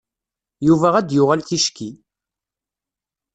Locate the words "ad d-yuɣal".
0.99-1.41